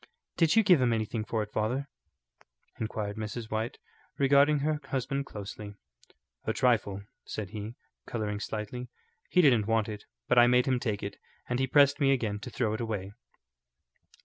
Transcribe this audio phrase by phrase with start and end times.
[0.35, 1.87] "Did you give him anything for it, father?"
[2.79, 3.51] inquired Mrs.
[3.51, 3.77] White,
[4.17, 5.75] regarding her husband closely.
[6.45, 7.75] "A trifle," said he,
[8.07, 8.87] colouring slightly.
[9.29, 11.17] "He didn't want it, but I made him take it.
[11.47, 13.11] And he pressed me again to throw it away."